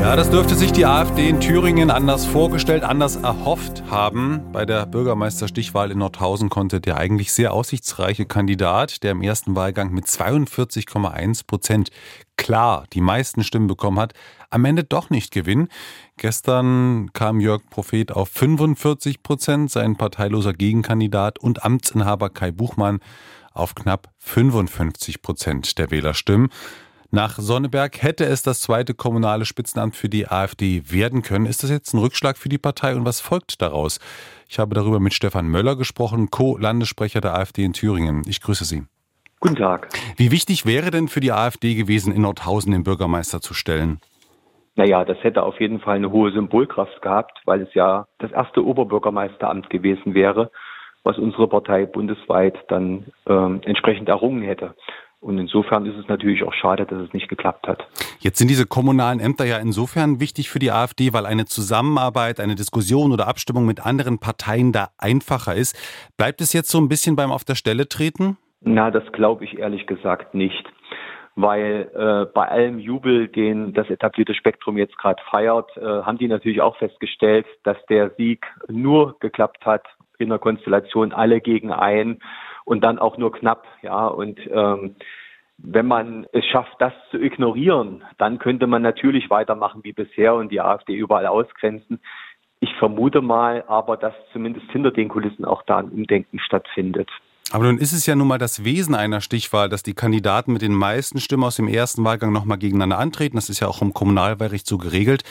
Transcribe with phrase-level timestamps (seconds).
[0.00, 4.40] Ja, das dürfte sich die AfD in Thüringen anders vorgestellt, anders erhofft haben.
[4.52, 9.90] Bei der Bürgermeisterstichwahl in Nordhausen konnte der eigentlich sehr aussichtsreiche Kandidat, der im ersten Wahlgang
[9.92, 11.90] mit 42,1 Prozent
[12.36, 14.14] klar die meisten Stimmen bekommen hat,
[14.50, 15.68] am Ende doch nicht gewinnen.
[16.16, 23.00] Gestern kam Jörg Prophet auf 45 Prozent, sein parteiloser Gegenkandidat und Amtsinhaber Kai Buchmann
[23.52, 26.48] auf knapp 55 Prozent der Wählerstimmen.
[27.10, 31.46] Nach Sonneberg hätte es das zweite kommunale Spitzenamt für die AfD werden können.
[31.46, 33.98] Ist das jetzt ein Rückschlag für die Partei und was folgt daraus?
[34.46, 38.24] Ich habe darüber mit Stefan Möller gesprochen, Co-Landessprecher der AfD in Thüringen.
[38.26, 38.82] Ich grüße Sie.
[39.40, 39.88] Guten Tag.
[40.18, 44.00] Wie wichtig wäre denn für die AfD gewesen, in Nordhausen den Bürgermeister zu stellen?
[44.76, 48.62] Naja, das hätte auf jeden Fall eine hohe Symbolkraft gehabt, weil es ja das erste
[48.62, 50.50] Oberbürgermeisteramt gewesen wäre,
[51.04, 54.74] was unsere Partei bundesweit dann äh, entsprechend errungen hätte.
[55.20, 57.88] Und insofern ist es natürlich auch schade, dass es nicht geklappt hat.
[58.20, 62.54] Jetzt sind diese kommunalen Ämter ja insofern wichtig für die AfD, weil eine Zusammenarbeit, eine
[62.54, 65.76] Diskussion oder Abstimmung mit anderen Parteien da einfacher ist.
[66.16, 68.36] Bleibt es jetzt so ein bisschen beim Auf der Stelle treten?
[68.60, 70.64] Na, das glaube ich ehrlich gesagt nicht.
[71.34, 76.26] Weil äh, bei allem Jubel, den das etablierte Spektrum jetzt gerade feiert, äh, haben die
[76.26, 79.84] natürlich auch festgestellt, dass der Sieg nur geklappt hat
[80.18, 82.18] in der Konstellation alle gegen ein
[82.68, 84.06] und dann auch nur knapp, ja.
[84.06, 84.94] Und ähm,
[85.56, 90.52] wenn man es schafft, das zu ignorieren, dann könnte man natürlich weitermachen wie bisher und
[90.52, 91.98] die AfD überall ausgrenzen.
[92.60, 97.08] Ich vermute mal aber, dass zumindest hinter den Kulissen auch da ein Umdenken stattfindet.
[97.50, 100.60] Aber nun ist es ja nun mal das Wesen einer Stichwahl, dass die Kandidaten mit
[100.60, 103.36] den meisten Stimmen aus dem ersten Wahlgang nochmal gegeneinander antreten.
[103.36, 105.22] Das ist ja auch im Kommunalwahlrecht so geregelt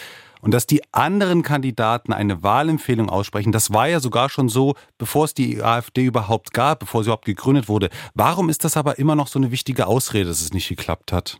[0.42, 3.52] und dass die anderen Kandidaten eine Wahlempfehlung aussprechen.
[3.52, 7.26] Das war ja sogar schon so, bevor es die AfD überhaupt gab, bevor sie überhaupt
[7.26, 7.90] gegründet wurde.
[8.16, 11.40] Warum ist das aber immer noch so eine wichtige Ausrede, dass es nicht geklappt hat?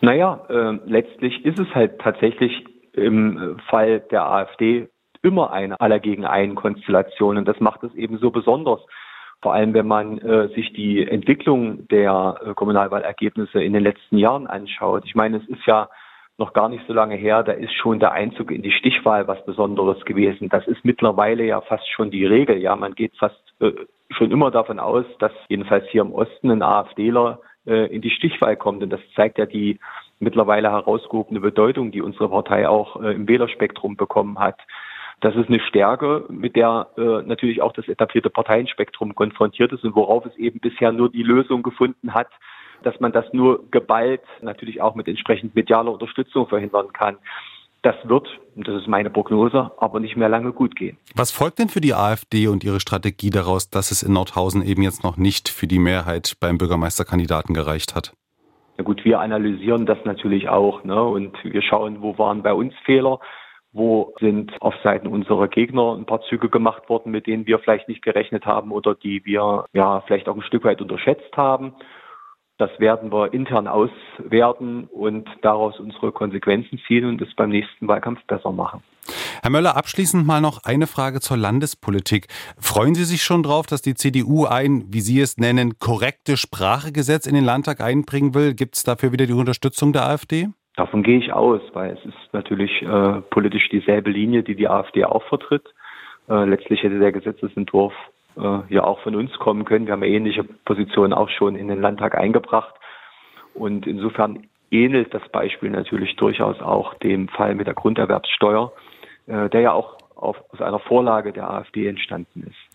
[0.00, 4.88] Naja, äh, letztlich ist es halt tatsächlich im Fall der AfD
[5.22, 8.80] immer eine aller gegen einen Konstellation und das macht es eben so besonders.
[9.40, 14.46] Vor allem, wenn man äh, sich die Entwicklung der äh, Kommunalwahlergebnisse in den letzten Jahren
[14.46, 15.04] anschaut.
[15.04, 15.88] Ich meine, es ist ja
[16.38, 19.44] noch gar nicht so lange her, da ist schon der Einzug in die Stichwahl was
[19.44, 20.48] Besonderes gewesen.
[20.48, 22.58] Das ist mittlerweile ja fast schon die Regel.
[22.58, 23.72] Ja, man geht fast äh,
[24.10, 28.56] schon immer davon aus, dass jedenfalls hier im Osten ein AfDler äh, in die Stichwahl
[28.56, 28.82] kommt.
[28.82, 29.78] Und das zeigt ja die
[30.18, 34.58] mittlerweile herausgehobene Bedeutung, die unsere Partei auch äh, im Wählerspektrum bekommen hat.
[35.20, 39.94] Das ist eine Stärke, mit der äh, natürlich auch das etablierte Parteienspektrum konfrontiert ist und
[39.94, 42.28] worauf es eben bisher nur die Lösung gefunden hat,
[42.82, 47.16] dass man das nur geballt, natürlich auch mit entsprechend medialer Unterstützung verhindern kann.
[47.82, 50.98] Das wird, und das ist meine Prognose, aber nicht mehr lange gut gehen.
[51.16, 54.82] Was folgt denn für die AfD und ihre Strategie daraus, dass es in Nordhausen eben
[54.82, 58.12] jetzt noch nicht für die Mehrheit beim Bürgermeisterkandidaten gereicht hat?
[58.78, 61.02] Na gut, wir analysieren das natürlich auch ne?
[61.02, 63.18] und wir schauen, wo waren bei uns Fehler,
[63.72, 67.88] wo sind auf Seiten unserer Gegner ein paar Züge gemacht worden, mit denen wir vielleicht
[67.88, 71.74] nicht gerechnet haben oder die wir ja vielleicht auch ein Stück weit unterschätzt haben.
[72.62, 78.20] Das werden wir intern auswerten und daraus unsere Konsequenzen ziehen und es beim nächsten Wahlkampf
[78.28, 78.84] besser machen.
[79.42, 82.28] Herr Möller, abschließend mal noch eine Frage zur Landespolitik.
[82.60, 87.26] Freuen Sie sich schon drauf, dass die CDU ein, wie Sie es nennen, korrekte Sprachegesetz
[87.26, 88.54] in den Landtag einbringen will?
[88.54, 90.46] Gibt es dafür wieder die Unterstützung der AfD?
[90.76, 95.04] Davon gehe ich aus, weil es ist natürlich äh, politisch dieselbe Linie, die die AfD
[95.04, 95.66] auch vertritt.
[96.28, 97.92] Äh, letztlich hätte der Gesetzesentwurf
[98.36, 99.86] ja auch von uns kommen können.
[99.86, 102.74] Wir haben ähnliche Positionen auch schon in den Landtag eingebracht.
[103.54, 108.72] Und insofern ähnelt das Beispiel natürlich durchaus auch dem Fall mit der Grunderwerbssteuer,
[109.26, 112.71] äh, der ja auch auf, aus einer Vorlage der AfD entstanden ist.